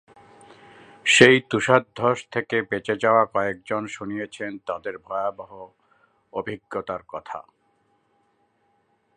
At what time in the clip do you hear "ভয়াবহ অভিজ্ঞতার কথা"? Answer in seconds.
4.97-7.39